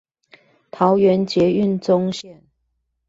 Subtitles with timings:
[0.71, 2.41] 桃園捷運棕線